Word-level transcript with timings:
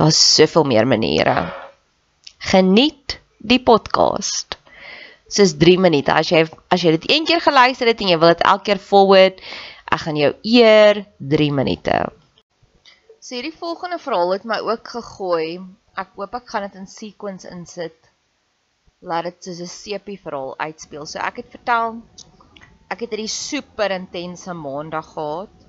Daar's 0.00 0.34
soveel 0.34 0.64
meer 0.64 0.86
maniere. 0.88 1.52
Geniet 2.38 3.18
die 3.36 3.58
podcast. 3.60 4.56
Dis 5.28 5.52
3 5.60 5.74
minute. 5.76 6.14
As 6.14 6.30
jy 6.32 6.46
as 6.72 6.80
jy 6.80 6.94
dit 6.94 7.04
een 7.10 7.26
keer 7.28 7.42
geluister 7.44 7.90
het 7.90 8.00
en 8.00 8.08
jy 8.08 8.16
wil 8.22 8.32
dit 8.32 8.46
elke 8.48 8.64
keer 8.70 8.80
forward, 8.80 9.42
ek 9.92 10.00
gaan 10.06 10.16
jou 10.16 10.30
eer 10.54 11.02
3 11.34 11.50
minute. 11.52 11.98
So 13.20 13.36
hierdie 13.36 13.52
volgende 13.52 14.00
verhaal 14.00 14.32
het 14.38 14.48
my 14.48 14.62
ook 14.70 14.88
gegooi. 14.96 15.60
Ek 16.00 16.16
hoop 16.16 16.40
ek 16.40 16.48
gaan 16.48 16.64
dit 16.70 16.80
in 16.80 16.88
sequence 16.88 17.52
insit. 17.52 18.08
Laat 19.04 19.28
dit 19.28 19.50
soos 19.50 19.60
'n 19.60 19.72
sepie 19.74 20.20
verhaal 20.24 20.56
uitspeel. 20.56 21.04
So 21.04 21.20
ek 21.20 21.44
het 21.44 21.52
vertel 21.52 22.00
ek 22.88 23.04
het 23.04 23.12
hierdie 23.12 23.34
super 23.36 23.92
intense 24.00 24.56
maandag 24.56 25.12
gehad 25.12 25.59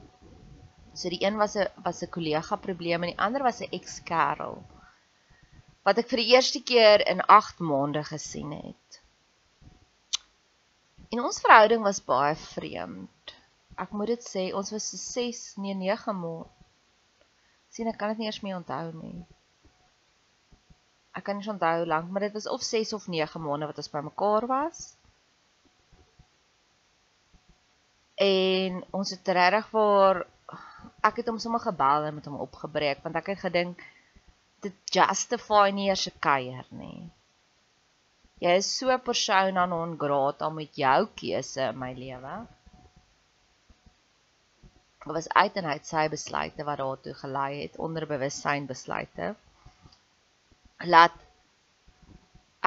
So 0.94 1.09
die 1.09 1.24
een 1.24 1.38
was 1.38 1.56
'n 1.56 1.68
was 1.84 2.02
'n 2.03 2.09
kollega 2.09 2.56
probleem 2.56 3.03
en 3.03 3.12
die 3.13 3.24
ander 3.25 3.44
was 3.44 3.62
'n 3.62 3.72
ex-kerel 3.72 4.63
wat 5.84 5.97
ek 5.97 6.09
vir 6.12 6.22
die 6.22 6.31
eerste 6.35 6.62
keer 6.62 7.02
in 7.07 7.22
8 7.25 7.59
maande 7.59 8.03
gesien 8.03 8.52
het. 8.52 9.02
En 11.12 11.24
ons 11.25 11.41
verhouding 11.44 11.81
was 11.84 12.03
baie 12.06 12.35
vreemd. 12.35 13.34
Ek 13.75 13.91
moet 13.97 14.13
dit 14.13 14.24
sê, 14.24 14.44
ons 14.56 14.69
was 14.72 14.90
so 14.90 14.97
6, 14.97 15.56
nee 15.57 15.74
9 15.74 16.16
maande. 16.16 16.50
sien 17.72 17.88
ek 17.88 17.97
kan 17.97 18.09
dit 18.12 18.18
nie 18.19 18.28
eers 18.28 18.41
meer 18.44 18.58
onthou 18.59 18.91
nie. 19.00 19.25
Ek 21.16 21.23
kan 21.23 21.38
nie 21.40 21.47
onthou 21.47 21.85
lank, 21.88 22.09
maar 22.12 22.25
dit 22.25 22.34
was 22.35 22.47
of 22.52 22.63
6 22.68 22.91
of 22.94 23.08
9 23.08 23.41
maande 23.41 23.69
wat 23.69 23.79
ons 23.79 23.91
bymekaar 23.94 24.47
was. 24.47 24.81
En 28.19 28.84
ons 28.91 29.13
het 29.16 29.31
regtig 29.40 29.69
vir 29.72 30.22
ek 31.07 31.22
het 31.22 31.31
hom 31.31 31.39
sommer 31.41 31.63
gebel 31.63 32.07
en 32.07 32.16
met 32.19 32.28
hom 32.29 32.39
opgebreek 32.45 33.01
want 33.06 33.17
ek 33.22 33.34
het 33.34 33.44
gedink 33.45 33.81
dit 34.66 34.94
justify 34.94 35.69
nie 35.73 35.89
eers 35.89 36.07
'n 36.09 36.19
kuier 36.28 36.66
nie. 36.69 37.09
Jy 38.41 38.56
is 38.57 38.69
so 38.78 38.89
aan 38.89 39.69
non 39.69 39.97
grata 40.03 40.50
met 40.50 40.75
jou 40.75 41.00
keuse 41.22 41.61
in 41.69 41.78
my 41.78 41.94
lewe. 41.94 42.35
Dit 45.03 45.13
was 45.17 45.29
uit 45.29 45.56
en 45.56 45.66
uit 45.66 45.85
sy 45.85 46.07
besluite 46.09 46.63
wat 46.63 46.78
daartoe 46.78 47.13
gelei 47.13 47.61
het 47.61 47.78
onder 47.78 48.07
bewussyn 48.07 48.66
besluite. 48.66 49.35
Laat 50.94 51.17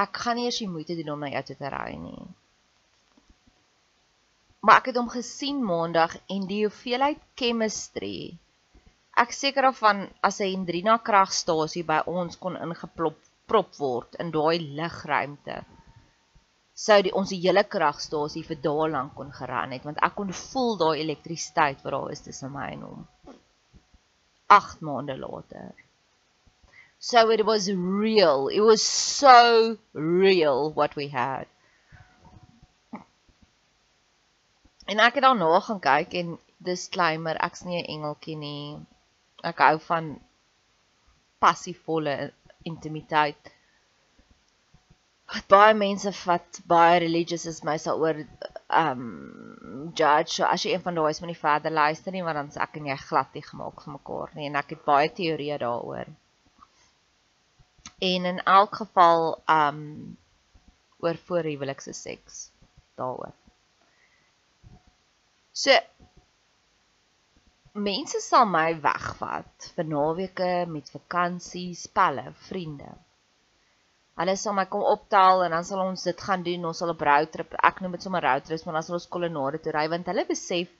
ek 0.05 0.17
gaan 0.23 0.37
nie 0.37 0.45
eers 0.45 0.59
die 0.59 0.69
moeite 0.69 0.97
doen 0.99 1.13
om 1.15 1.21
na 1.21 1.31
jou 1.35 1.43
toe 1.43 1.57
te 1.57 1.69
ry 1.75 1.93
nie. 1.99 2.23
Maar 4.65 4.81
ek 4.81 4.87
het 4.91 4.97
hom 4.97 5.11
gesien 5.13 5.59
maandag 5.61 6.15
en 6.33 6.47
die 6.49 6.63
hoeveelheid 6.65 7.21
chemistry. 7.37 8.33
Ek 9.21 9.35
seker 9.37 9.69
of 9.69 9.77
van 9.85 10.07
as 10.25 10.41
'n 10.41 10.51
Hendrina 10.55 10.97
kragstasie 11.09 11.85
by 11.85 12.01
ons 12.09 12.39
kon 12.41 12.57
ingeplop 12.57 13.19
prop 13.47 13.77
word 13.79 14.17
in 14.25 14.33
daai 14.33 14.57
ligruimte. 14.79 15.59
Sou 16.85 16.97
die 17.07 17.13
ons 17.21 17.31
die 17.31 17.43
hele 17.45 17.65
kragstasie 17.75 18.43
vir 18.49 18.59
dae 18.67 18.89
lank 18.95 19.15
kon 19.19 19.31
geran 19.41 19.77
het 19.77 19.85
want 19.89 20.01
ek 20.09 20.17
kon 20.19 20.33
voel 20.33 20.77
daai 20.81 21.03
elektrisiteit 21.05 21.85
wat 21.85 21.93
daar 21.97 22.11
is 22.17 22.25
tussen 22.25 22.53
my 22.57 22.71
en 22.73 22.83
hom. 22.89 23.07
8 24.59 24.81
maande 24.81 25.19
later. 25.19 25.75
So 26.99 27.31
it 27.31 27.45
was 27.45 27.69
real. 27.69 28.49
It 28.49 28.65
was 28.65 28.83
so 28.83 29.77
real 29.93 30.73
what 30.73 30.97
we 30.97 31.09
had. 31.09 31.54
En 34.85 35.01
ek 35.01 35.17
het 35.17 35.25
daarna 35.25 35.61
gaan 35.65 35.81
kyk 35.81 36.15
en 36.21 36.39
disclaimer, 36.69 37.37
ek's 37.47 37.65
nie 37.65 37.81
'n 37.81 37.91
engeltjie 37.97 38.37
nie. 38.37 38.79
Ek 39.43 39.59
hou 39.59 39.79
van 39.89 40.11
passievolle 41.45 42.33
intimiteit. 42.63 43.53
Wat 45.35 45.47
baie 45.49 45.75
mense 45.75 46.13
vat 46.13 46.61
baie 46.73 46.99
religious 47.05 47.47
is 47.47 47.63
my 47.69 47.77
sal 47.85 48.01
oor 48.01 48.21
um 48.83 49.05
judge 50.01 50.35
so 50.35 50.45
as 50.45 50.65
jy 50.65 50.75
een 50.75 50.83
van 50.87 50.99
daai 50.99 51.11
is 51.11 51.21
met 51.21 51.33
die 51.33 51.41
verder 51.41 51.73
luister 51.73 52.13
nie 52.13 52.25
want 52.27 52.37
dan 52.41 52.51
s 52.51 52.61
ek 52.65 52.77
en 52.81 52.91
jy 52.91 52.97
glad 52.97 53.35
nie 53.35 53.45
gemaak 53.51 53.85
vir 53.85 53.93
mekaar 53.93 54.35
nie 54.35 54.49
en 54.49 54.59
ek 54.63 54.75
het 54.75 54.85
baie 54.85 55.09
teorieë 55.21 55.59
daaroor. 55.65 56.11
En 58.11 58.29
in 58.33 58.43
elk 58.59 58.77
geval 58.83 59.25
um 59.61 59.81
oor 61.05 61.17
voorhuwelikse 61.29 61.93
seks 61.93 62.45
daaroor. 63.01 63.33
So 65.55 65.75
mense 67.75 68.21
sal 68.23 68.47
my 68.51 68.69
wegvat 68.83 69.69
vir 69.77 69.87
naweke 69.91 70.53
met 70.71 70.91
vakansies, 70.95 71.87
pelle, 71.99 72.29
vriende. 72.49 72.91
Hulle 74.19 74.35
sal 74.39 74.55
my 74.55 74.65
kom 74.71 74.85
optel 74.87 75.43
en 75.45 75.55
dan 75.57 75.67
sal 75.67 75.83
ons 75.85 76.07
dit 76.07 76.25
gaan 76.27 76.43
doen. 76.47 76.67
Ons 76.71 76.83
sal 76.83 76.93
op 76.93 77.03
roadtrip. 77.09 77.55
Ek 77.71 77.81
noem 77.83 77.97
dit 77.97 78.07
sommer 78.07 78.23
roadtrips, 78.23 78.63
maar 78.67 78.79
dan 78.79 78.87
sal 78.87 78.99
ons 78.99 79.11
kolonade 79.17 79.61
toe 79.63 79.75
ry 79.75 79.89
want 79.91 80.11
hulle 80.11 80.27
besef 80.29 80.71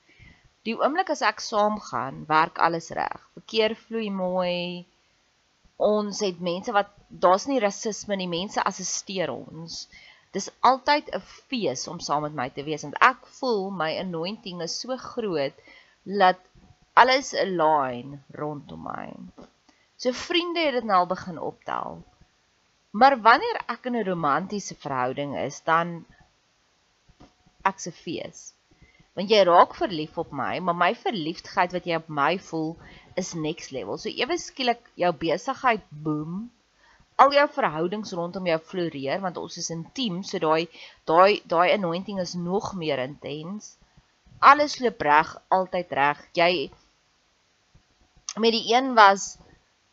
die 0.65 0.77
oomblik 0.79 1.11
as 1.13 1.23
ek 1.27 1.43
saam 1.45 1.79
gaan, 1.91 2.23
werk 2.31 2.59
alles 2.67 2.91
reg. 2.99 3.25
Verkeer 3.39 3.75
vloei 3.87 4.09
mooi. 4.11 4.59
Ons 5.83 6.23
het 6.25 6.39
mense 6.41 6.73
wat 6.73 6.91
daar's 7.25 7.49
nie 7.51 7.59
rasisme 7.63 8.17
nie. 8.19 8.31
Mense 8.31 8.63
assisteer 8.63 9.35
ons. 9.35 9.85
Dis 10.35 10.51
altyd 10.71 11.11
'n 11.15 11.23
fees 11.49 11.87
om 11.93 12.01
saam 12.01 12.23
met 12.27 12.39
my 12.41 12.49
te 12.51 12.65
wees 12.67 12.83
want 12.87 12.99
ek 13.13 13.27
voel 13.39 13.71
my 13.83 13.93
anointing 14.05 14.63
is 14.67 14.81
so 14.81 14.97
groot 15.11 15.61
dat 16.23 16.41
alles 17.03 17.35
align 17.45 18.19
rondom 18.41 18.83
my. 18.89 19.13
So 19.97 20.13
vriende 20.13 20.67
het 20.67 20.75
dit 20.81 20.91
nou 20.91 21.07
begin 21.07 21.39
optel. 21.39 22.03
Maar 22.91 23.21
wanneer 23.21 23.63
ek 23.67 23.87
in 23.91 23.97
'n 23.97 24.09
romantiese 24.09 24.75
verhouding 24.75 25.39
is, 25.39 25.63
dan 25.71 26.05
ek 27.63 27.79
se 27.81 27.93
fees. 27.93 28.53
Want 29.15 29.31
jy 29.31 29.41
raak 29.47 29.75
verlief 29.75 30.19
op 30.19 30.31
my, 30.31 30.59
maar 30.59 30.77
my 30.77 30.95
verliefdheid 30.95 31.73
wat 31.73 31.87
jy 31.87 31.97
op 31.97 32.09
my 32.09 32.39
voel 32.39 32.77
is 33.15 33.33
next 33.35 33.71
level. 33.71 33.99
So 33.99 34.09
ewe 34.09 34.39
skielik 34.39 34.91
jou 34.95 35.13
besigheid 35.13 35.83
boom. 35.91 36.51
Al 37.23 37.33
jou 37.33 37.47
verhoudings 37.57 38.13
rondom 38.19 38.47
jou 38.47 38.59
floreer 38.71 39.21
want 39.23 39.37
ons 39.39 39.57
is 39.63 39.71
intiem, 39.71 40.23
so 40.23 40.39
daai 40.43 40.67
daai 41.07 41.43
daai 41.47 41.73
anointing 41.75 42.19
is 42.21 42.35
nog 42.35 42.73
meer 42.75 42.99
intens. 42.99 43.77
Alles 44.41 44.81
loop 44.83 45.03
reg, 45.03 45.37
altyd 45.49 45.93
reg. 45.93 46.25
Jy 46.35 46.53
met 48.37 48.53
die 48.53 48.75
een 48.75 48.95
was 48.99 49.37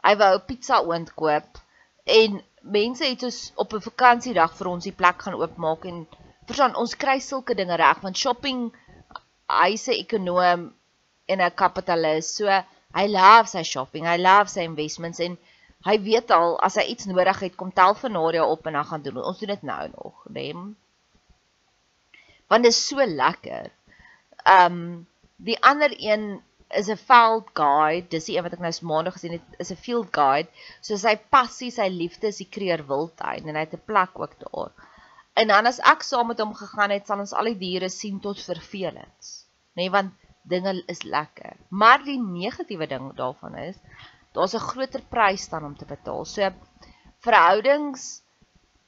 hy 0.06 0.16
wou 0.18 0.32
pizza 0.48 0.82
oond 0.82 1.14
koop 1.14 1.62
en 2.10 2.42
mense 2.62 3.06
het 3.06 3.22
soos 3.22 3.40
op 3.56 3.74
'n 3.74 3.86
vakansiedag 3.86 4.56
vir 4.58 4.68
ons 4.68 4.84
die 4.90 4.98
plek 5.02 5.22
gaan 5.22 5.38
oopmaak 5.38 5.86
en 5.86 6.08
verstaan 6.48 6.76
ons 6.76 6.96
kry 7.04 7.20
sulke 7.20 7.56
dinge 7.56 7.78
reg 7.78 8.02
want 8.02 8.18
shopping 8.18 8.72
hy's 9.62 9.88
'n 9.88 10.00
ekonom 10.04 10.62
en 11.32 11.42
'n 11.42 11.58
kapitalis 11.62 12.36
so 12.38 12.48
hy 12.98 13.06
love 13.08 13.48
sy 13.50 13.64
shopping 13.64 14.06
hy 14.06 14.18
love 14.18 14.50
sy 14.50 14.66
investments 14.72 15.20
en 15.20 15.38
hy 15.86 15.98
weet 16.06 16.32
al 16.32 16.60
as 16.60 16.76
hy 16.76 16.86
iets 16.94 17.06
nodig 17.06 17.40
het 17.40 17.56
kom 17.56 17.72
tel 17.74 17.96
vir 17.96 18.12
Nadia 18.12 18.46
op 18.46 18.66
en 18.66 18.74
dan 18.80 18.86
gaan 18.86 19.02
doen 19.02 19.24
ons 19.24 19.40
doen 19.40 19.54
dit 19.56 19.64
nou 19.64 19.84
nog 19.96 20.26
nê 20.38 20.48
want 22.52 22.64
dit 22.64 22.74
is 22.74 22.88
so 22.88 23.06
lekker 23.06 23.72
ehm 24.44 24.72
um, 24.72 25.08
die 25.42 25.58
ander 25.66 25.94
een 25.98 26.42
is 26.74 26.90
'n 26.90 26.98
field 26.98 27.50
guide. 27.54 28.08
Dis 28.08 28.26
die 28.26 28.36
een 28.38 28.44
wat 28.44 28.54
ek 28.54 28.64
nou 28.64 28.72
maandag 28.82 29.14
gesien 29.14 29.32
het, 29.32 29.48
is 29.58 29.72
'n 29.72 29.84
field 29.86 30.08
guide. 30.12 30.50
So 30.82 30.96
sy 30.96 31.16
passie, 31.30 31.72
sy 31.72 31.88
liefde 31.90 32.28
is 32.28 32.38
die 32.38 32.50
kreer 32.50 32.86
wildtuin 32.88 33.48
en 33.48 33.56
hy 33.56 33.66
het 33.66 33.74
'n 33.74 33.86
plek 33.86 34.20
ook 34.20 34.36
daar. 34.40 34.72
En 35.34 35.48
dan 35.48 35.66
as 35.66 35.80
ek 35.80 36.04
saam 36.04 36.28
met 36.28 36.40
hom 36.40 36.54
gegaan 36.54 36.90
het, 36.90 37.08
sal 37.08 37.20
ons 37.20 37.34
al 37.34 37.46
die 37.46 37.58
diere 37.58 37.90
sien 37.90 38.20
tot 38.20 38.44
vervelings. 38.44 39.46
Nê, 39.76 39.84
nee, 39.84 39.90
want 39.90 40.14
dinge 40.44 40.84
is 40.88 41.04
lekker. 41.04 41.56
Maar 41.70 42.04
die 42.04 42.20
negatiewe 42.20 42.88
ding 42.88 43.16
daarvan 43.16 43.56
is, 43.56 43.78
daar's 44.34 44.56
'n 44.56 44.68
groter 44.72 45.02
prys 45.10 45.50
dan 45.50 45.66
om 45.66 45.76
te 45.78 45.86
betaal. 45.86 46.26
So 46.26 46.52
verhoudings 47.20 48.22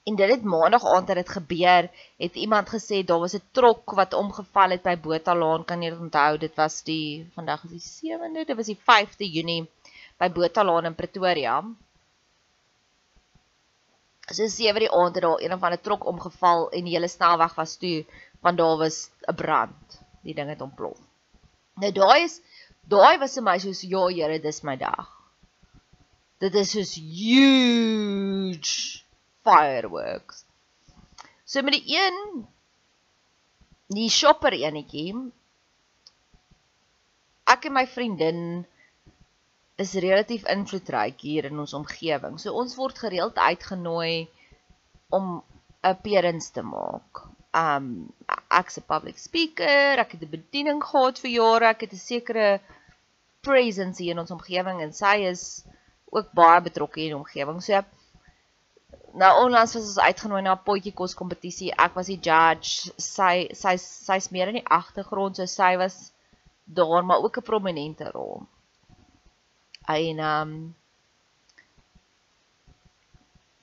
En 0.04 0.16
dit 0.16 0.30
het 0.30 0.44
maandag 0.44 0.84
aand 0.86 1.08
het 1.08 1.18
dit 1.18 1.30
gebeur, 1.30 1.86
het 2.18 2.36
iemand 2.36 2.70
gesê 2.70 2.98
daar 3.08 3.20
was 3.20 3.36
'n 3.36 3.48
trok 3.52 3.92
wat 4.00 4.14
omgeval 4.14 4.70
het 4.70 4.84
by 4.84 4.96
Botalaan, 5.00 5.66
kan 5.66 5.82
jy 5.82 5.90
dit 5.90 6.00
onthou? 6.00 6.38
Dit 6.38 6.56
was 6.56 6.84
die 6.84 7.32
vandag 7.36 7.64
is 7.64 7.72
die 7.72 7.86
7de, 8.10 8.46
dit 8.46 8.56
was 8.56 8.66
die 8.66 8.80
5de 8.90 9.30
Junie 9.36 9.70
by 10.18 10.30
Botalaan 10.30 10.86
in 10.86 10.96
Pretoria. 10.96 11.64
So 14.28 14.48
7 14.48 14.80
die 14.80 14.92
aand 14.92 15.16
het 15.16 15.24
daar 15.24 15.40
een 15.40 15.54
of 15.54 15.64
ander 15.64 15.82
trok 15.82 16.06
omgeval 16.06 16.70
en 16.72 16.84
die 16.84 16.94
hele 16.94 17.08
snelweg 17.08 17.56
was 17.56 17.76
toe 17.76 18.06
want 18.42 18.58
daar 18.58 18.78
was 18.78 19.10
'n 19.28 19.36
brand. 19.36 20.02
Die 20.22 20.34
ding 20.34 20.50
het 20.50 20.62
ontplof. 20.62 21.00
Nou 21.76 21.92
daai 21.92 22.24
is 22.24 22.42
daai 22.82 23.18
was 23.18 23.34
vir 23.34 23.44
my 23.44 23.58
soos 23.60 23.82
ja, 23.82 24.08
Here, 24.08 24.40
dis 24.40 24.62
my 24.62 24.78
dag. 24.78 25.23
Dit 26.44 26.56
is 26.60 26.74
soos 26.76 26.96
huge 27.00 28.74
fireworks. 29.48 30.44
So 31.48 31.62
met 31.64 31.78
die 31.78 31.96
een 31.96 32.18
die 33.94 34.10
shopper 34.12 34.56
enetjie 34.58 35.14
ek 37.54 37.68
en 37.70 37.76
my 37.76 37.84
vriendin 37.88 38.40
is 39.82 39.94
relatief 40.06 40.46
invloedryk 40.52 41.24
hier 41.26 41.48
in 41.50 41.60
ons 41.64 41.74
omgewing. 41.78 42.38
So 42.40 42.54
ons 42.60 42.76
word 42.80 43.00
gereeld 43.00 43.40
uitgenooi 43.40 44.28
om 45.16 45.26
'n 45.40 45.44
appearance 45.94 46.52
te 46.52 46.62
maak. 46.62 47.24
Um 47.54 48.14
ek's 48.60 48.78
'n 48.80 48.88
public 48.88 49.18
speaker, 49.18 50.00
ek 50.04 50.12
het 50.14 50.24
'n 50.24 50.36
bediening 50.38 50.82
gehad 50.84 51.20
vir 51.20 51.32
jare, 51.32 51.66
ek 51.72 51.82
het 51.88 51.94
'n 51.94 52.08
sekere 52.12 52.60
presence 53.42 54.04
hier 54.04 54.12
in 54.12 54.20
ons 54.20 54.32
omgewing 54.32 54.82
en 54.82 54.94
sy 54.94 55.16
is 55.32 55.66
ook 56.14 56.32
baie 56.38 56.62
betrokke 56.62 57.02
in 57.02 57.14
die 57.14 57.18
omgewing. 57.18 57.62
So 57.62 57.82
nou 59.14 59.32
onlangs 59.44 59.76
was 59.78 59.90
ons 59.92 60.00
uitgenooi 60.00 60.42
na 60.42 60.56
'n 60.56 60.66
potjie 60.70 60.94
kos 60.94 61.18
kompetisie. 61.22 61.74
Ek 61.86 61.96
was 61.96 62.08
die 62.08 62.20
judge. 62.30 62.94
Sy 62.98 63.50
sy 63.54 63.76
sy's 63.78 64.32
meer 64.32 64.48
in 64.54 64.62
die 64.62 64.70
agtergrond, 64.82 65.38
so 65.38 65.46
sy 65.46 65.76
was 65.78 66.12
daar 66.66 67.04
maar 67.04 67.24
ook 67.26 67.38
'n 67.38 67.50
prominente 67.52 68.12
rol. 68.12 68.48
En 69.88 70.20
ehm 70.20 70.42
um, 70.42 70.76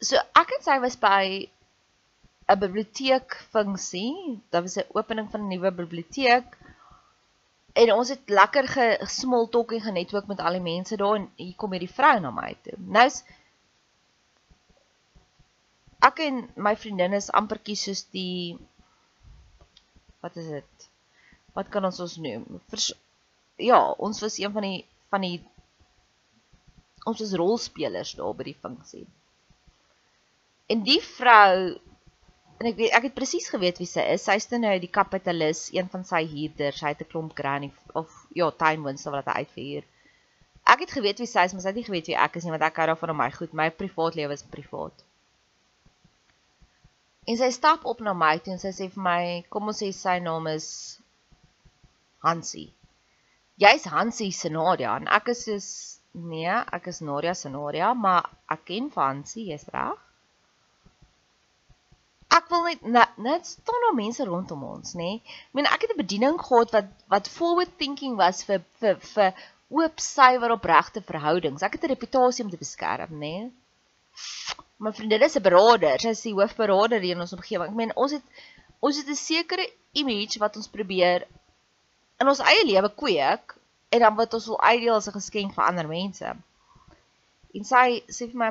So 0.01 0.17
ek 0.17 0.53
en 0.57 0.63
sy 0.65 0.79
was 0.81 0.97
by 0.97 1.25
'n 2.49 2.59
biblioteek 2.61 3.35
funksie. 3.53 4.41
Daar 4.51 4.63
was 4.63 4.77
'n 4.81 4.89
opening 4.97 5.29
van 5.31 5.43
'n 5.45 5.53
nuwe 5.53 5.71
biblioteek. 5.81 6.57
En 7.73 7.93
ons 7.95 8.09
het 8.09 8.31
lekker 8.31 8.67
gesmol 9.07 9.49
talk 9.49 9.73
en 9.73 9.85
genetwerk 9.85 10.27
met 10.27 10.41
al 10.41 10.59
die 10.59 10.65
mense 10.65 10.97
daar 10.99 11.21
en 11.21 11.29
hier 11.37 11.55
kom 11.57 11.73
hierdie 11.77 11.93
vrou 11.93 12.17
na 12.21 12.33
my 12.35 12.55
toe. 12.65 12.75
Nou's 12.79 13.23
ek 16.01 16.23
en 16.25 16.43
my 16.57 16.75
vriendin 16.81 17.15
is 17.17 17.31
amperkie 17.37 17.77
soos 17.77 18.07
die 18.15 18.57
wat 20.25 20.37
is 20.41 20.49
dit? 20.49 20.89
Wat 21.57 21.69
kan 21.73 21.85
ons 21.85 22.01
ons 22.01 22.17
noem? 22.25 22.61
Vers, 22.73 22.91
ja, 23.61 23.81
ons 23.99 24.21
was 24.25 24.39
een 24.41 24.53
van 24.53 24.67
die 24.67 24.81
van 25.13 25.25
die 25.27 25.39
ons 27.09 27.21
was 27.23 27.37
rolspelers 27.39 28.17
daar 28.19 28.35
by 28.37 28.51
die 28.51 28.59
funksie. 28.61 29.07
En 30.71 30.85
die 30.87 31.01
vrou 31.03 31.79
en 32.61 32.69
ek 32.69 32.77
weet 32.77 32.97
ek 32.97 33.07
het 33.09 33.17
presies 33.17 33.49
geweet 33.49 33.79
wie 33.81 33.89
sy 33.89 34.05
is. 34.15 34.27
Sy's 34.29 34.51
nou 34.53 34.73
die 34.83 34.93
kapitalis, 34.93 35.69
een 35.73 35.89
van 35.93 36.05
sy 36.05 36.21
huurders. 36.29 36.81
Sy 36.83 36.93
het 36.93 37.01
'n 37.01 37.11
klomp 37.13 37.33
granny 37.37 37.73
of 37.95 38.13
ja, 38.37 38.51
tuinwinste 38.51 39.11
wat 39.11 39.31
hy 39.33 39.45
uitverhuur. 39.45 39.87
Ek 40.69 40.83
het 40.85 40.93
geweet 40.93 41.19
wie 41.19 41.27
sy 41.27 41.47
is, 41.49 41.53
maar 41.53 41.63
sy 41.65 41.73
het 41.73 41.79
nie 41.81 41.89
geweet 41.89 42.11
wie 42.11 42.17
ek 42.17 42.37
is 42.37 42.45
nie 42.45 42.53
want 42.53 42.63
ek 42.63 42.77
hou 42.77 42.87
daarvan 42.91 43.11
om 43.15 43.17
my 43.17 43.31
goed, 43.31 43.53
my 43.53 43.71
privaat 43.71 44.15
lewe 44.15 44.37
is 44.37 44.45
privaat. 44.57 45.05
En 47.27 47.37
sy 47.37 47.51
stap 47.51 47.85
op 47.85 48.01
na 48.01 48.13
my 48.13 48.39
toe 48.39 48.53
en 48.53 48.61
sy 48.63 48.73
sê 48.77 48.91
vir 48.93 49.03
my, 49.03 49.23
kom 49.49 49.73
ons 49.73 49.81
sê 49.83 49.91
sy 49.97 50.19
naam 50.19 50.47
is 50.53 50.69
Hansie. 52.27 52.69
Jy's 53.61 53.85
Hansie 53.85 54.33
se 54.33 54.49
Nadia 54.53 54.97
en 55.01 55.09
ek 55.09 55.33
is 55.33 55.45
soos 55.49 55.71
nee, 56.13 56.55
ek 56.77 56.89
is 56.93 57.01
Nadia 57.01 57.35
se 57.35 57.49
Nadia, 57.49 57.95
maar 57.95 58.29
ek 58.49 58.65
ken 58.71 58.91
vir 58.95 59.05
Hansie, 59.05 59.49
jy's 59.53 59.67
reg? 59.73 60.10
Wil 62.51 62.67
net 62.97 63.17
net 63.17 63.47
staan 63.47 63.85
nou 63.87 63.95
mense 63.95 64.25
rondom 64.25 64.63
ons, 64.65 64.95
nê? 64.99 65.07
Nee? 65.07 65.39
Ek 65.49 65.55
meen 65.55 65.71
ek 65.71 65.87
het 65.87 65.95
'n 65.95 66.03
bediening 66.03 66.39
gehad 66.43 66.71
wat 66.77 66.89
wat 67.15 67.29
forward 67.29 67.73
thinking 67.79 68.17
was 68.17 68.43
vir 68.49 68.61
vir 68.81 68.97
vir 69.15 69.33
oop 69.71 70.01
suiwer 70.03 70.51
opregte 70.51 71.01
verhoudings. 71.13 71.63
Ek 71.63 71.79
het 71.79 71.85
'n 71.85 71.95
reputasie 71.95 72.45
om 72.45 72.51
te 72.51 72.63
beskerm, 72.65 73.13
nê? 73.15 73.35
Nee? 73.39 73.51
my 74.81 74.93
vriendin 74.97 75.23
is 75.23 75.37
'n 75.37 75.45
beraader, 75.47 76.01
sy 76.01 76.13
is 76.17 76.23
die 76.27 76.37
hoofberaader 76.39 77.03
hier 77.05 77.17
in 77.17 77.25
ons 77.25 77.37
omgewing. 77.37 77.69
Ek 77.73 77.79
meen 77.81 77.93
ons 78.05 78.13
het 78.17 78.25
ons 78.81 78.97
het 78.97 79.09
'n 79.13 79.19
sekere 79.23 79.67
image 80.03 80.41
wat 80.41 80.57
ons 80.57 80.73
probeer 80.77 81.27
in 82.21 82.29
ons 82.33 82.41
eie 82.53 82.65
lewe 82.65 82.91
kweek 83.03 83.57
en 83.93 84.01
dan 84.05 84.17
wat 84.21 84.35
ons 84.39 84.47
wil 84.51 84.61
uitdeel 84.61 84.97
as 84.97 85.09
'n 85.09 85.19
geskenk 85.19 85.55
vir 85.55 85.65
ander 85.65 85.89
mense. 85.89 86.33
En 87.59 87.65
sy 87.73 87.87
sê 88.17 88.31
vir 88.33 88.41
my, 88.43 88.51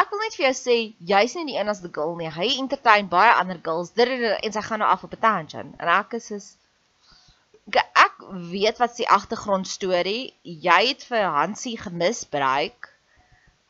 Ek 0.00 0.08
wil 0.10 0.22
net 0.22 0.36
vir 0.38 0.46
jou 0.46 0.54
sê, 0.56 0.76
jy's 1.10 1.34
nie 1.36 1.50
die 1.50 1.58
enigste 1.60 1.90
girl 1.92 2.14
nie. 2.16 2.30
Hy 2.32 2.48
entertain 2.62 3.10
baie 3.12 3.32
ander 3.36 3.58
girls. 3.66 3.92
Dit 3.98 4.08
en 4.08 4.54
sy 4.54 4.62
gaan 4.64 4.80
nou 4.80 4.88
af 4.88 5.04
op 5.04 5.12
'n 5.12 5.20
tangent. 5.24 5.74
En 5.78 5.88
ek 6.00 6.14
is 6.20 6.30
is 6.30 6.46
ek 7.76 8.14
weet 8.52 8.78
wat 8.78 8.96
se 8.96 9.06
agtergrond 9.06 9.68
storie. 9.68 10.34
Jy 10.42 10.80
het 10.88 11.04
vir 11.04 11.28
Hansie 11.36 11.76
gemisbruik. 11.78 12.88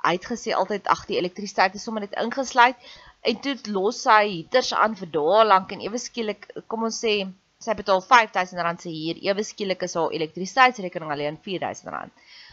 Hy 0.02 0.12
het 0.16 0.26
gesê 0.26 0.54
altyd 0.54 0.86
ag 0.94 1.06
die 1.06 1.18
elektrisiteit 1.18 1.74
is 1.74 1.82
sommer 1.82 2.02
net 2.02 2.14
ingesluit 2.18 2.76
en 3.22 3.38
toe 3.40 3.54
los 3.70 4.04
hy 4.10 4.24
heaters 4.30 4.72
aan 4.74 4.96
vir 4.98 5.10
dae 5.14 5.44
lank 5.46 5.72
en 5.72 5.84
ewe 5.86 5.98
skielik 5.98 6.48
kom 6.66 6.88
ons 6.88 6.98
sê 7.04 7.12
sy 7.62 7.74
betaal 7.78 8.02
R5000 8.02 8.82
se 8.82 8.90
huur. 8.90 9.20
Ewe 9.30 9.44
skielik 9.46 9.84
is 9.86 9.94
haar 9.94 10.14
elektrisiteitsrekening 10.18 11.12
alleen 11.14 11.38
R4000. 11.38 12.10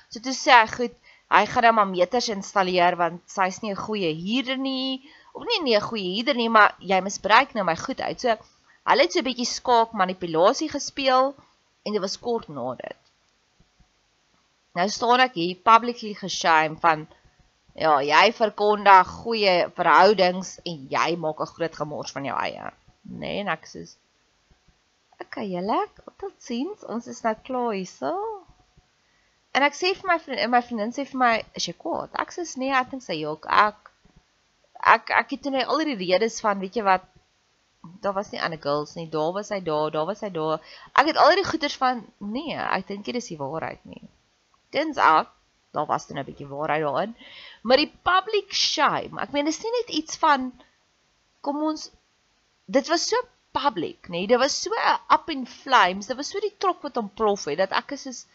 So 0.09 0.21
toe 0.25 0.35
sê 0.37 0.53
hy 0.53 0.67
goed, 0.75 0.99
hy 1.29 1.45
gaan 1.45 1.63
nou 1.63 1.73
maar 1.73 1.87
meters 1.87 2.29
installeer 2.29 2.95
want 2.97 3.21
sy's 3.29 3.61
nie 3.61 3.71
'n 3.71 3.83
goeie 3.85 4.13
huurder 4.13 4.57
nie 4.57 5.01
of 5.33 5.43
nie 5.45 5.61
nie 5.63 5.75
'n 5.75 5.87
goeie 5.89 6.15
huurder 6.15 6.35
nie, 6.35 6.49
maar 6.49 6.75
jy 6.79 7.01
misbruik 7.01 7.53
nou 7.53 7.63
my 7.63 7.75
goed 7.75 8.01
uit. 8.01 8.21
So 8.21 8.37
Hulle 8.89 9.05
het 9.05 9.13
so 9.13 9.19
'n 9.21 9.27
bietjie 9.27 9.45
skaak 9.45 9.91
manipulasie 10.01 10.69
gespeel 10.69 11.35
en 11.85 11.93
dit 11.93 12.01
was 12.01 12.19
kort 12.19 12.47
na 12.49 12.73
dit. 12.79 13.01
Nou 14.77 14.87
staan 14.89 15.21
ek 15.25 15.35
hier 15.41 15.59
publicly 15.69 16.13
geshame 16.21 16.77
van 16.85 17.07
ja, 17.75 17.93
jy 18.01 18.31
verkondig 18.33 19.11
goeie 19.19 19.55
verhoudings 19.75 20.55
en 20.65 20.87
jy 20.95 21.09
maak 21.25 21.41
'n 21.41 21.53
groot 21.53 21.75
gemors 21.81 22.15
van 22.17 22.25
jou 22.25 22.37
eie. 22.47 22.71
Nee, 23.01 23.39
en 23.43 23.53
ek 23.57 23.69
sê 23.73 23.85
Okay, 25.21 25.47
julle, 25.51 25.79
tot 26.17 26.35
sins. 26.37 26.83
Ons 26.83 27.07
is 27.07 27.21
nou 27.21 27.35
klaar 27.43 27.73
hierso. 27.73 28.13
En 29.57 29.65
ek 29.65 29.77
sê 29.77 29.93
vir 29.97 30.07
my 30.07 30.17
vriendin, 30.23 30.51
my 30.53 30.61
vriendin 30.61 30.91
sê 30.93 31.05
vir 31.09 31.19
my, 31.19 31.33
"Is 31.55 31.67
jy 31.67 31.73
kwaad?" 31.73 32.09
Ek 32.23 32.31
sê, 32.31 32.45
"Nee, 32.57 32.73
ek 32.81 32.91
dink 32.91 33.03
sy 33.03 33.19
jok. 33.21 33.45
Ek 33.49 33.89
ek 34.95 35.09
ek 35.09 35.29
het 35.35 35.49
net 35.51 35.67
al 35.67 35.83
die 35.83 35.95
redes 35.95 36.39
van, 36.41 36.59
weet 36.59 36.75
jy 36.75 36.83
wat, 36.83 37.03
daar 38.01 38.13
was 38.13 38.31
nie 38.31 38.41
ander 38.41 38.61
girls 38.61 38.95
nie. 38.95 39.09
Daar 39.09 39.33
was 39.33 39.49
hy 39.49 39.59
daar, 39.63 39.91
daar 39.91 40.05
was 40.05 40.21
hy 40.21 40.29
daar. 40.29 40.59
Ek 40.93 41.11
het 41.11 41.17
al 41.17 41.35
die 41.35 41.47
goeters 41.47 41.75
van 41.79 42.05
nee, 42.17 42.55
ek 42.55 42.87
dink 42.87 43.05
dit 43.05 43.15
is 43.15 43.29
die 43.31 43.39
waarheid 43.39 43.83
nie. 43.83 44.01
Dins 44.75 44.97
ek, 44.97 45.31
daar 45.75 45.87
was 45.89 46.07
dan 46.07 46.19
'n 46.19 46.25
bietjie 46.25 46.47
waarheid 46.47 46.83
daarin. 46.83 47.15
Maar 47.63 47.77
die 47.77 47.93
public 48.03 48.53
shame, 48.53 49.21
ek 49.21 49.31
meen 49.31 49.45
dis 49.45 49.63
nie 49.63 49.71
net 49.71 49.89
iets 49.89 50.17
van 50.17 50.51
kom 51.41 51.61
ons 51.63 51.91
dit 52.65 52.87
was 52.87 53.07
so 53.09 53.17
public, 53.51 54.07
nê? 54.07 54.21
Nee, 54.21 54.27
dit 54.27 54.37
was 54.39 54.61
so 54.61 54.71
up 55.09 55.29
in 55.29 55.45
flames. 55.45 56.07
Dit 56.07 56.17
was 56.17 56.29
so 56.29 56.39
die 56.39 56.55
trok 56.57 56.81
wat 56.81 56.97
ontplof 56.97 57.45
het 57.45 57.57
dat 57.57 57.71
ek 57.71 57.91
is 57.97 58.05
is 58.05 58.25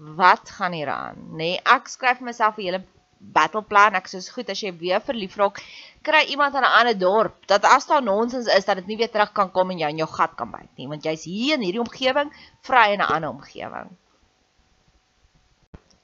wat 0.00 0.50
gaan 0.50 0.72
hier 0.72 0.88
aan, 0.88 1.16
nê? 1.30 1.36
Nee, 1.36 1.60
ek 1.64 1.88
skryf 1.88 2.20
myself 2.24 2.56
'n 2.58 2.62
hele 2.62 2.80
battle 3.20 3.62
plan. 3.62 3.94
Ek 3.94 4.08
sê 4.08 4.20
goed 4.32 4.48
as 4.48 4.62
jy 4.62 4.72
weer 4.72 5.00
verlief 5.00 5.36
raak, 5.36 5.60
kry 6.02 6.22
iemand 6.32 6.54
in 6.54 6.64
'n 6.64 6.76
ander 6.78 6.98
dorp 6.98 7.46
dat 7.46 7.64
as 7.64 7.86
daar 7.86 8.02
nonsens 8.02 8.46
is 8.46 8.64
dat 8.64 8.76
dit 8.76 8.86
nie 8.86 8.96
weer 8.96 9.10
terug 9.10 9.32
kan 9.32 9.50
kom 9.50 9.70
en 9.70 9.78
jou 9.78 9.90
in 9.90 9.98
jou 9.98 10.08
gat 10.08 10.36
kan 10.36 10.50
byt 10.50 10.76
nie, 10.76 10.88
want 10.88 11.04
jy's 11.04 11.24
hier 11.24 11.54
in 11.54 11.60
hierdie 11.60 11.84
omgewing, 11.84 12.32
vry 12.62 12.92
in 12.92 13.00
'n 13.00 13.12
ander 13.14 13.30
omgewing. 13.30 13.96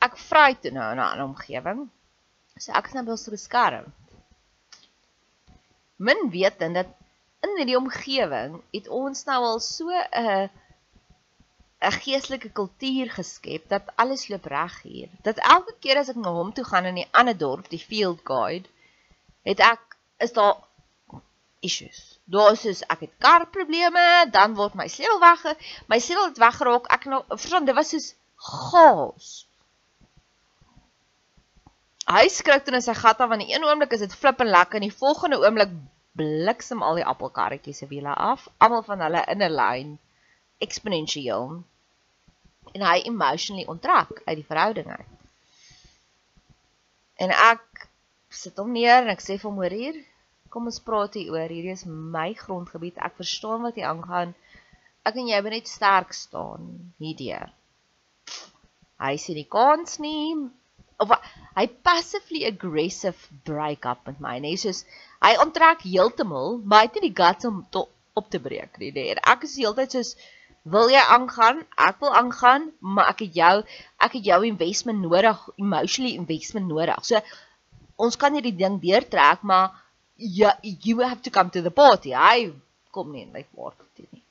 Ek 0.00 0.16
vry 0.16 0.54
toe 0.60 0.70
nou 0.70 0.92
in 0.92 0.98
'n 0.98 1.08
ander 1.10 1.24
omgewing. 1.24 1.90
So 2.58 2.72
ek 2.72 2.86
is 2.86 2.92
nou 2.92 3.04
wel 3.04 3.16
so 3.16 3.30
beskerm. 3.30 3.92
Min 5.96 6.30
weet 6.30 6.58
dan 6.58 6.72
dat 6.72 6.86
in 7.40 7.56
hierdie 7.56 7.76
omgewing 7.76 8.62
het 8.72 8.88
ons 8.88 9.24
nou 9.24 9.42
al 9.42 9.60
so 9.60 9.88
'n 9.88 10.24
uh, 10.24 10.48
'n 11.84 11.92
geestelike 11.92 12.50
kultuur 12.58 13.10
geskep 13.10 13.68
dat 13.68 13.90
alles 14.02 14.28
loop 14.28 14.44
reg 14.44 14.82
hier. 14.82 15.08
Dat 15.22 15.36
elke 15.54 15.74
keer 15.80 15.98
as 16.00 16.08
ek 16.08 16.16
na 16.16 16.30
hom 16.32 16.52
toe 16.52 16.64
gaan 16.64 16.88
in 16.90 17.00
die 17.00 17.08
ander 17.10 17.36
dorp, 17.36 17.68
die 17.68 17.82
field 17.88 18.20
guide, 18.24 18.68
het 19.44 19.60
ek 19.60 19.96
is 20.24 20.32
daar 20.32 20.56
issues. 21.60 22.18
Daar 22.24 22.52
is 22.52 22.62
soos 22.64 22.80
ek 22.94 23.00
het 23.06 23.12
karprobleme, 23.18 24.06
dan 24.30 24.54
word 24.54 24.74
my 24.74 24.88
sleutel 24.88 25.20
weg, 25.20 25.44
my 25.92 25.98
sleutel 26.00 26.30
het 26.30 26.40
weggeraak. 26.40 26.88
Ek 26.96 27.04
nou 27.04 27.20
verstaan, 27.28 27.68
dit 27.68 27.76
was 27.76 27.92
soos 27.92 28.08
chaos. 28.36 29.28
Hy 32.06 32.24
skrik 32.30 32.64
toe 32.64 32.74
in 32.78 32.82
sy 32.86 32.94
gat 32.94 33.20
af 33.20 33.28
want 33.28 33.42
die 33.42 33.52
een 33.52 33.64
oomblik 33.66 33.92
is 33.92 34.04
dit 34.04 34.14
flip 34.14 34.40
en 34.40 34.52
lekker 34.54 34.80
en 34.80 34.88
die 34.88 34.98
volgende 35.04 35.42
oomblik 35.42 35.72
bliksem 36.16 36.82
al 36.82 36.96
die 36.96 37.04
appelkarretjies 37.04 37.82
se 37.82 37.86
wiele 37.90 38.14
af, 38.14 38.46
almal 38.58 38.84
van 38.86 39.02
hulle 39.04 39.24
in 39.28 39.42
'n 39.42 39.56
lyn 39.60 39.96
eksponensieel 40.64 41.62
en 42.74 42.84
hy 42.84 42.96
emotionally 43.08 43.66
onttrek 43.70 44.22
uit 44.24 44.36
die 44.40 44.48
verhouding 44.48 44.88
uit. 44.90 45.12
En 47.16 47.32
ek 47.32 47.88
sit 48.28 48.58
hom 48.60 48.72
neer 48.76 49.02
en 49.02 49.12
ek 49.12 49.24
sê 49.24 49.38
vir 49.38 49.48
hom 49.48 49.60
hoor 49.62 49.72
hier, 49.72 50.00
kom 50.52 50.68
ons 50.68 50.82
praat 50.84 51.16
hier 51.16 51.32
oor, 51.32 51.52
hierdie 51.52 51.74
is 51.76 51.86
my 51.88 52.30
grondgebied. 52.36 52.98
Ek 53.04 53.16
verstaan 53.20 53.64
wat 53.64 53.78
hier 53.78 53.88
aangaan. 53.88 54.34
Ek 55.06 55.16
en 55.16 55.30
jy 55.30 55.40
moet 55.44 55.56
net 55.58 55.70
sterk 55.70 56.12
staan 56.16 56.92
hierdeur. 57.02 57.52
Hy 59.00 59.16
sien 59.20 59.36
die 59.38 59.48
kans 59.52 59.98
nie 60.00 60.36
of 61.04 61.12
hy 61.56 61.66
passively 61.84 62.46
aggressive 62.48 63.28
break 63.48 63.84
up 63.88 64.06
met 64.08 64.20
my. 64.24 64.38
Nee, 64.40 64.56
soos 64.60 64.84
hy 65.24 65.34
onttrek 65.42 65.84
heeltemal, 65.84 66.56
maar 66.64 66.84
hy 66.84 66.88
het 66.88 66.96
nie 66.98 67.10
die 67.10 67.18
guts 67.18 67.48
om 67.48 67.60
to, 67.72 67.84
op 68.16 68.30
te 68.32 68.40
breek 68.40 68.80
nie. 68.80 68.92
Nee. 68.96 69.12
En 69.12 69.20
ek 69.34 69.44
is 69.48 69.58
heeltyd 69.60 69.98
soos 69.98 70.14
Wil 70.74 70.90
jy 70.90 71.02
aangaan? 71.14 71.60
Ek 71.78 72.00
wil 72.02 72.14
aangaan, 72.18 72.70
maar 72.80 73.12
ek 73.12 73.20
het 73.26 73.36
jou 73.38 73.54
ek 74.02 74.16
het 74.18 74.24
jou 74.26 74.38
investment 74.48 74.98
nodig, 74.98 75.42
emotionally 75.62 76.16
investment 76.18 76.66
nodig. 76.66 77.04
So 77.06 77.20
ons 78.02 78.18
kan 78.18 78.34
hierdie 78.34 78.56
ding 78.56 78.80
deurtrek, 78.82 79.44
maar 79.46 79.76
ja, 80.16 80.56
you 80.62 81.02
have 81.04 81.22
to 81.22 81.30
come 81.30 81.50
to 81.54 81.62
the 81.62 81.70
party. 81.70 82.16
Hy 82.16 82.50
kom 82.90 83.12
nie 83.12 83.22
in 83.26 83.32
my 83.32 83.44
party 83.54 84.08
nie. 84.10 84.24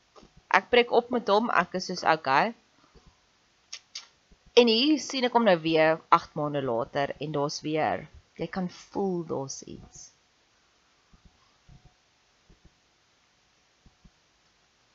Ek 0.56 0.68
breek 0.74 0.92
op 0.92 1.12
met 1.14 1.30
hom, 1.32 1.48
ek 1.52 1.78
is 1.80 1.88
soos 1.92 2.04
okay. 2.04 2.54
En 4.56 4.72
hier 4.72 5.00
sien 5.04 5.28
ek 5.28 5.34
hom 5.36 5.48
nou 5.48 5.56
weer 5.64 6.02
8 6.16 6.36
maande 6.40 6.64
later 6.64 7.16
en 7.20 7.32
daar's 7.36 7.62
weer 7.64 8.06
jy 8.40 8.48
kan 8.52 8.68
voel 8.92 9.24
daar's 9.28 9.62
iets. 9.64 10.15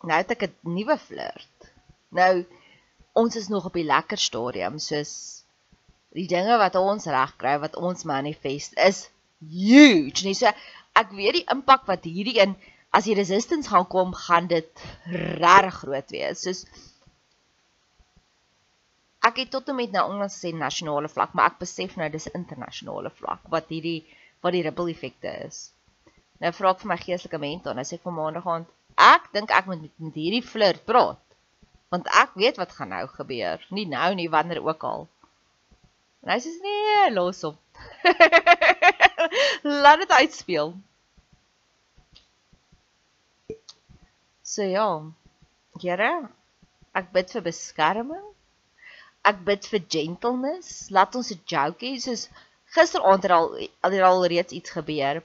Nou 0.09 0.17
het 0.17 0.31
ek 0.35 0.43
'n 0.49 0.75
nuwe 0.77 0.97
flirt. 0.99 1.71
Nou 2.09 2.47
ons 3.13 3.37
is 3.37 3.49
nog 3.49 3.67
op 3.67 3.75
die 3.77 3.85
lekker 3.85 4.19
stadium, 4.19 4.79
soos 4.79 5.45
die 6.17 6.27
dinge 6.27 6.57
wat 6.59 6.75
ons 6.75 7.07
reg 7.07 7.37
kry, 7.37 7.59
wat 7.59 7.77
ons 7.77 8.05
manifest 8.05 8.77
is 8.79 9.09
huge. 9.39 10.25
Nee, 10.25 10.35
so 10.35 10.51
ek 11.01 11.13
weet 11.17 11.41
die 11.41 11.49
impak 11.55 11.87
wat 11.87 12.05
hierdie 12.05 12.39
in 12.43 12.57
as 12.91 13.07
die 13.07 13.15
resistance 13.15 13.71
gaan 13.71 13.87
kom, 13.87 14.15
gaan 14.15 14.47
dit 14.51 14.87
regtig 15.07 15.75
groot 15.83 16.11
wees. 16.11 16.43
Soos 16.43 16.65
ek 19.23 19.37
het 19.45 19.51
tot 19.53 19.69
en 19.69 19.77
met 19.77 19.93
nou 19.93 20.07
ons 20.17 20.41
sê 20.43 20.53
nasionale 20.57 21.09
vlak, 21.09 21.35
maar 21.35 21.53
ek 21.53 21.61
besef 21.61 21.97
nou 21.97 22.09
dis 22.09 22.31
internasionale 22.33 23.13
vlak 23.21 23.47
wat 23.53 23.69
hierdie 23.69 24.03
wat 24.41 24.57
die 24.57 24.65
ripple 24.65 24.91
effekte 24.91 25.31
is. 25.47 25.71
Nou 26.41 26.53
vra 26.57 26.71
ek 26.73 26.81
vir 26.81 26.89
my 26.89 26.97
geestelike 26.97 27.39
mentor, 27.39 27.77
hy 27.77 27.85
sê 27.85 28.01
vir 28.01 28.17
maandag 28.17 28.47
aand 28.49 28.69
ek 29.07 29.31
dink 29.35 29.53
ek 29.55 29.69
moet 29.71 29.83
met 29.83 30.17
hierdie 30.19 30.45
flirt 30.45 30.85
praat. 30.89 31.21
Want 31.91 32.11
ek 32.23 32.37
weet 32.39 32.61
wat 32.61 32.75
gaan 32.77 32.93
nou 32.95 33.07
gebeur. 33.11 33.63
Nie 33.75 33.87
nou 33.91 34.11
nie, 34.15 34.29
wanneer 34.31 34.63
ook 34.63 34.85
al. 34.87 35.09
En 36.23 36.33
hy 36.35 36.39
sê 36.45 36.53
nee, 36.63 37.09
los 37.15 37.43
op. 37.49 37.59
Laat 39.85 40.05
dit 40.05 40.13
uitspeel. 40.21 40.75
So 44.53 44.67
ja. 44.67 44.91
Here, 45.81 46.13
ek 46.99 47.11
bid 47.17 47.33
vir 47.35 47.47
beskerming. 47.49 48.29
Ek 49.25 49.43
bid 49.47 49.67
vir 49.73 49.83
gentleness. 49.97 50.89
Laat 50.95 51.17
ons 51.17 51.33
'n 51.33 51.43
hê 51.83 51.97
soos 52.05 52.29
gisteraand 52.77 53.23
het 53.27 53.35
al 53.35 53.49
al, 53.87 54.01
al 54.13 54.27
reeds 54.33 54.53
iets 54.53 54.71
gebeur 54.79 55.23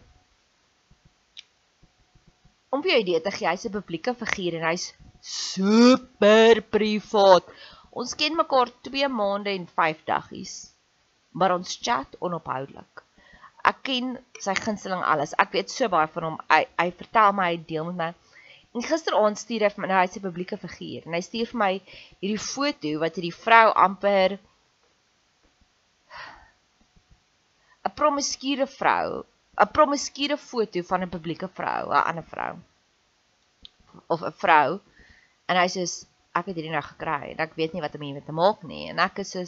om 2.69 2.83
vir 2.83 2.91
jou 2.91 2.99
idee 3.03 3.21
te 3.21 3.31
gee, 3.31 3.47
hy's 3.47 3.65
'n 3.65 3.75
publieke 3.77 4.13
figuur 4.21 4.59
en 4.59 4.67
hy's 4.69 4.93
super 5.21 6.61
privaat. 6.75 7.45
Ons 7.91 8.13
ken 8.19 8.35
mekaar 8.35 8.69
2 8.87 9.07
maande 9.09 9.51
en 9.55 9.67
5 9.67 10.03
daggies, 10.05 10.53
maar 11.31 11.55
ons 11.55 11.79
chat 11.81 12.15
onophoudelik. 12.19 13.03
Ek 13.65 13.81
ken 13.87 14.17
sy 14.39 14.53
gunsteling 14.53 15.01
alles. 15.01 15.33
Ek 15.41 15.51
weet 15.55 15.71
so 15.73 15.89
baie 15.89 16.07
van 16.13 16.23
hom. 16.27 16.37
Hy 16.53 16.61
hy 16.77 16.89
vertel 16.99 17.31
my, 17.33 17.47
hy 17.53 17.57
deel 17.71 17.85
met 17.89 17.97
my. 18.01 18.09
En 18.75 18.83
gisteraand 18.83 19.39
stuur 19.39 19.63
hy 19.65 19.69
vir 19.71 19.81
my, 19.81 19.87
nou 19.87 20.01
hy's 20.01 20.17
'n 20.17 20.25
publieke 20.27 20.57
figuur 20.59 21.07
en 21.07 21.15
hy 21.17 21.21
stuur 21.23 21.47
vir 21.51 21.59
my 21.63 21.71
hierdie 22.21 22.43
foto 22.45 22.91
wat 23.03 23.15
hierdie 23.15 23.37
vrou 23.45 23.67
amper 23.85 24.37
'n 27.85 27.95
promiskuure 28.01 28.67
vrou 28.67 29.23
'n 29.63 29.71
promiskuure 29.77 30.37
foto 30.37 30.81
van 30.89 31.03
'n 31.03 31.13
publieke 31.15 31.47
vrou, 31.47 31.83
'n 31.91 32.07
ander 32.09 32.27
vrou. 32.33 32.53
Of 34.07 34.21
'n 34.21 34.35
vrou. 34.43 34.79
En 35.47 35.55
hy 35.61 35.67
sê 35.67 35.83
ek 36.35 36.49
het 36.49 36.55
hierdie 36.55 36.73
nou 36.73 36.83
gekry 36.83 37.31
en 37.31 37.39
ek 37.45 37.55
weet 37.55 37.73
nie 37.73 37.81
wat 37.81 37.95
om 37.95 38.01
hiermee 38.01 38.25
te 38.25 38.35
maak 38.35 38.63
nie. 38.63 38.89
En 38.89 38.99
ek 38.99 39.19
is 39.23 39.31
so 39.31 39.43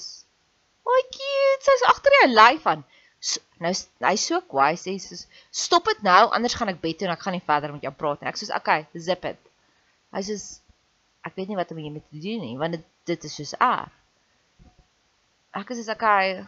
"Oi 0.88 1.02
cute, 1.16 1.64
sy's 1.68 1.84
agter 1.92 2.12
jou 2.22 2.30
lyf 2.34 2.68
aan." 2.68 2.84
So, 3.20 3.42
nou 3.60 3.74
hy's 4.06 4.26
so 4.30 4.40
kwaai 4.42 4.78
sê 4.78 4.94
soos 5.02 5.26
stop 5.52 5.86
dit 5.90 6.04
nou 6.06 6.30
anders 6.30 6.54
gaan 6.54 6.70
ek 6.70 6.82
bed 6.82 6.98
toe 6.98 7.08
en 7.08 7.14
ek 7.14 7.24
gaan 7.26 7.34
nie 7.34 7.48
verder 7.48 7.74
met 7.74 7.82
jou 7.82 7.92
praat 7.92 8.22
nie. 8.22 8.30
Ek 8.30 8.38
sê 8.38 8.56
okay, 8.56 8.86
zip 8.94 9.26
it. 9.26 9.40
Hy 10.14 10.22
sê 10.22 10.38
ek 11.26 11.36
weet 11.36 11.50
nie 11.50 11.58
wat 11.60 11.72
om 11.72 11.82
hiermee 11.82 12.06
te 12.06 12.22
doen 12.22 12.46
nie 12.46 12.58
want 12.58 12.78
dit 12.78 12.86
dit 13.06 13.24
is 13.30 13.36
soos 13.36 13.54
erg. 13.60 13.92
Ek 15.58 15.74
sê 15.74 15.92
okay. 15.92 16.46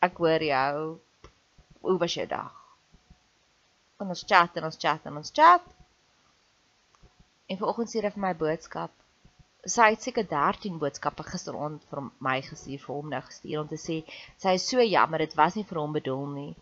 Ek 0.00 0.16
hoor 0.16 0.40
jou. 0.40 1.00
Hoe 1.80 1.98
was 1.98 2.14
jou 2.14 2.26
dag? 2.28 2.54
En 4.00 4.08
ons 4.08 4.24
chat 4.26 4.56
en 4.56 4.64
ons 4.68 4.80
chat 4.84 5.06
en 5.06 5.16
ons 5.16 5.32
chat. 5.32 5.68
En 7.50 7.58
vanoggend 7.58 7.88
stuur 7.88 8.08
hy 8.08 8.14
vir 8.16 8.26
my 8.28 8.34
boodskap 8.38 8.94
sy 9.68 9.90
het 9.92 10.02
seker 10.02 10.24
13 10.28 10.78
boodskappe 10.80 11.24
gisteraand 11.26 11.82
vir 11.90 12.06
my 12.24 12.38
gestuur 12.44 12.80
vir 12.80 12.94
hom 12.94 13.10
nou 13.12 13.20
gestuur 13.26 13.60
om 13.62 13.68
te 13.68 13.78
sê 13.80 14.00
sy 14.40 14.54
is 14.56 14.66
so 14.68 14.80
jammer 14.80 15.20
dit 15.20 15.36
was 15.36 15.56
nie 15.56 15.66
vir 15.68 15.80
hom 15.82 15.92
bedoel 15.92 16.26
nie. 16.32 16.54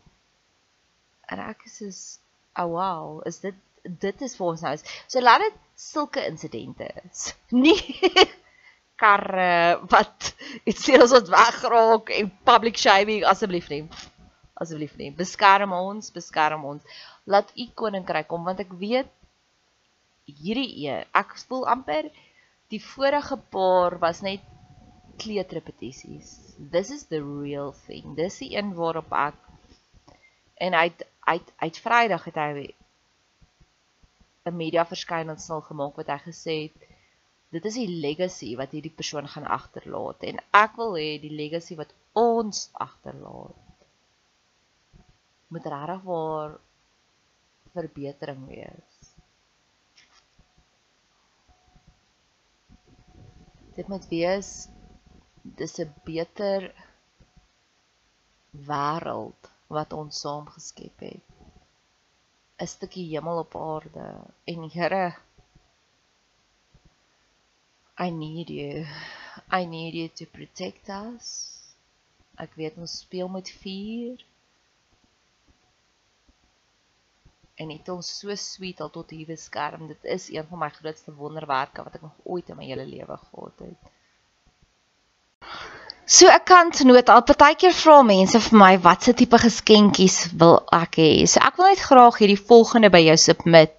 En 1.30 1.42
ek 1.44 1.66
is 1.68 1.78
so 1.78 1.92
oh 2.58 2.66
wow, 2.72 3.22
is 3.26 3.38
dit 3.44 3.54
dit 3.84 4.22
is 4.26 4.34
vir 4.36 4.46
ons 4.48 4.64
nou. 4.66 4.74
So 5.06 5.22
laat 5.22 5.44
dit 5.46 5.58
sulke 5.78 6.24
insidente 6.26 6.88
is. 7.04 7.32
Nie 7.64 7.78
karre 8.98 9.78
wat 9.92 10.32
iets 10.66 10.88
ons 10.98 11.14
wat 11.14 11.30
wegraak 11.30 12.10
en 12.18 12.32
public 12.50 12.80
shaming 12.82 13.22
asseblief 13.24 13.68
nie. 13.70 13.84
Asseblief 14.58 14.96
nie. 14.98 15.12
Beskerm 15.14 15.72
ons, 15.72 16.10
beskerm 16.10 16.64
ons. 16.66 16.82
Laat 17.24 17.52
u 17.54 17.68
koninkryk 17.74 18.26
kom 18.30 18.44
want 18.44 18.60
ek 18.64 18.72
weet 18.80 19.10
hierdie 20.28 20.70
een, 20.84 21.06
ek 21.16 21.38
voel 21.48 21.64
amper 21.72 22.10
Die 22.68 22.80
vorige 22.84 23.36
paar 23.48 23.94
was 23.98 24.18
net 24.20 24.40
kleutrepetisies. 25.16 26.54
This 26.72 26.90
is 26.90 27.06
the 27.08 27.20
real 27.24 27.72
thing. 27.86 28.12
Dis 28.16 28.36
die 28.42 28.50
een 28.56 28.74
waarop 28.76 29.14
ek 29.16 29.38
en 30.66 30.74
uit 30.74 31.06
uit 31.28 31.52
uit 31.64 31.78
Vrydag 31.84 32.24
het 32.28 32.36
hy 32.42 32.66
'n 34.50 34.56
media 34.56 34.84
verskynsel 34.90 35.60
gemaak 35.70 35.96
wat 35.96 36.12
hy 36.12 36.18
gesê 36.26 36.56
het 36.66 36.86
dit 37.56 37.64
is 37.70 37.80
die 37.80 38.00
legacy 38.04 38.50
wat 38.60 38.72
hierdie 38.76 38.96
persoon 39.00 39.28
gaan 39.28 39.48
agterlaat 39.58 40.24
en 40.30 40.40
ek 40.60 40.76
wil 40.80 40.96
hê 41.00 41.08
die 41.24 41.36
legacy 41.40 41.76
wat 41.80 41.94
ons 42.12 42.68
agterlaat 42.72 43.67
moet 45.48 45.66
regtig 45.66 46.02
waar 46.02 46.58
verbetering 47.72 48.46
wees. 48.46 48.98
dit 53.78 53.88
moet 53.88 54.06
wees 54.10 54.50
dis 55.58 55.74
'n 55.82 55.92
beter 56.04 56.62
wêreld 58.70 59.40
wat 59.76 59.92
ons 59.92 60.20
saam 60.22 60.46
geskep 60.54 60.96
het. 61.06 61.26
'n 62.62 62.66
stukkie 62.74 63.06
hemel 63.12 63.38
op 63.44 63.54
aarde 63.56 64.06
en 64.52 64.70
Here 64.76 65.06
I 68.06 68.10
need 68.10 68.48
you. 68.48 68.86
I 69.58 69.64
need 69.74 69.94
you 69.94 70.08
to 70.18 70.24
protect 70.36 70.88
us. 70.88 71.28
Ek 72.44 72.52
weet 72.54 72.76
ons 72.82 72.98
speel 72.98 73.28
met 73.28 73.50
vuur. 73.62 74.26
En 77.58 77.70
het 77.74 77.88
ons 77.90 78.08
so 78.20 78.34
sweet 78.38 78.80
al 78.80 78.90
tot 78.94 79.10
hier 79.10 79.26
beskerm. 79.26 79.88
Dit 79.90 80.04
is 80.16 80.28
een 80.30 80.46
van 80.48 80.60
my 80.62 80.68
grootste 80.70 81.14
wonderwerke 81.14 81.82
wat 81.82 81.98
ek 81.98 82.04
nog 82.06 82.14
ooit 82.24 82.50
in 82.52 82.58
my 82.58 82.66
hele 82.68 82.86
lewe 82.86 83.18
gehad 83.18 83.64
het. 83.64 83.94
So 86.08 86.30
ek 86.32 86.46
kan 86.48 86.70
genoot 86.72 87.10
al 87.12 87.24
partykeer 87.28 87.74
vra 87.76 87.98
mense 88.06 88.38
vir 88.40 88.56
my 88.62 88.70
watse 88.86 89.12
tipe 89.18 89.40
geskenkies 89.42 90.30
wil 90.40 90.62
ek 90.72 90.96
hê. 91.02 91.10
So 91.28 91.42
ek 91.44 91.58
wil 91.58 91.68
net 91.68 91.82
graag 91.84 92.22
hierdie 92.22 92.40
volgende 92.40 92.88
by 92.94 93.02
jou 93.10 93.18
submit. 93.20 93.74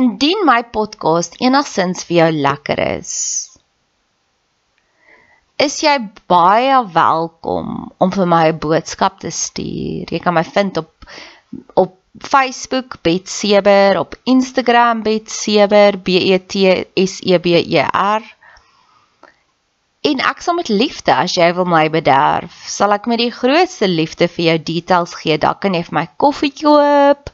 Indien 0.00 0.42
my 0.48 0.62
podcast 0.74 1.38
enigsins 1.44 2.02
vir 2.08 2.16
jou 2.16 2.30
lekker 2.48 2.82
is, 2.88 3.14
is 5.62 5.78
jy 5.84 5.98
baie 6.32 6.80
welkom 6.96 7.92
om 7.94 8.10
vir 8.10 8.26
my 8.26 8.44
'n 8.50 8.58
boodskap 8.58 9.20
te 9.22 9.30
stuur. 9.30 10.10
Jy 10.10 10.18
kan 10.18 10.34
my 10.34 10.42
vind 10.42 10.82
op 10.82 10.90
op 11.78 12.01
Facebook 12.18 13.00
Bet 13.00 13.28
Seber, 13.28 13.98
op 13.98 14.14
Instagram 14.22 15.02
Bet 15.02 15.30
Seber, 15.30 15.98
B 15.98 16.08
E 16.08 16.38
T 16.46 16.86
S 16.94 17.20
E 17.20 17.38
B 17.38 17.46
E 17.46 17.80
R. 17.80 18.22
En 20.02 20.18
ek 20.20 20.42
sal 20.42 20.58
met 20.58 20.68
liefde 20.68 21.14
as 21.14 21.36
jy 21.38 21.46
wil 21.56 21.64
my 21.64 21.86
bederf, 21.88 22.52
sal 22.68 22.92
ek 22.92 23.06
met 23.08 23.22
die 23.22 23.32
grootste 23.32 23.88
liefde 23.88 24.28
vir 24.28 24.44
jou 24.44 24.56
details 24.74 25.14
gee. 25.22 25.38
Daar 25.38 25.56
kan 25.62 25.78
jy 25.78 25.84
vir 25.86 25.98
my 26.00 26.06
koffie 26.20 26.52
koop 26.52 27.30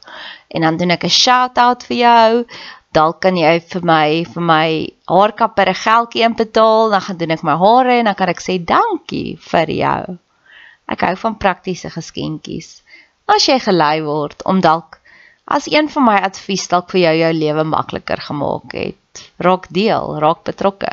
en 0.53 0.63
dan 0.63 0.77
doen 0.77 0.95
ek 0.95 1.03
'n 1.03 1.17
shout-out 1.17 1.83
vir 1.89 1.97
jou. 1.97 2.45
Dalk 2.93 3.19
kan 3.21 3.35
jy 3.35 3.59
vir 3.59 3.83
my 3.83 4.23
vir 4.23 4.43
my 4.43 4.69
haarkapper 5.11 5.69
'n 5.69 5.81
geldjie 5.83 6.23
inbetaal, 6.23 6.89
dan 6.91 7.01
gaan 7.01 7.17
doen 7.17 7.31
ek 7.31 7.43
my 7.43 7.57
hare 7.57 7.99
en 7.99 8.05
dan 8.05 8.15
kan 8.15 8.29
ek 8.29 8.41
sê 8.41 8.63
dankie 8.63 9.35
vir 9.37 9.67
jou. 9.67 10.17
Ek 10.87 11.01
hou 11.01 11.15
van 11.15 11.37
praktiese 11.37 11.89
geskenkies 11.89 12.81
as 13.35 13.45
jy 13.49 13.59
gelei 13.61 13.99
word 14.05 14.45
om 14.49 14.61
dalk 14.65 14.99
as 15.49 15.67
een 15.71 15.89
van 15.89 16.05
my 16.05 16.17
advies 16.29 16.67
dalk 16.71 16.91
vir 16.93 17.01
jou 17.01 17.13
jou 17.19 17.31
lewe 17.33 17.63
makliker 17.65 18.21
gemaak 18.21 18.75
het. 18.77 19.23
Raak 19.41 19.65
deel, 19.73 20.19
raak 20.21 20.43
betrokke. 20.45 20.91